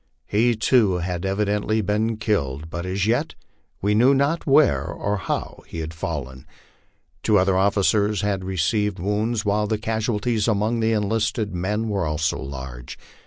[0.25, 3.35] He, too had evidently been killed, but as yet
[3.83, 6.47] we knew not where or how he had fallen.
[7.21, 12.39] Two other officers had received wounds, while the casualties among the enlisted men were also
[12.39, 12.97] large.